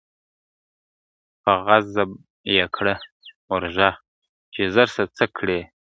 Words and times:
په 1.43 1.51
غضب 1.65 2.09
یې 2.55 2.65
کړه 2.75 2.95
ور 3.49 3.63
ږغ 3.75 3.93
چي 4.53 4.61
ژر 4.73 4.87
سه 4.95 5.03
څه 5.17 5.25
کړې!. 5.37 5.59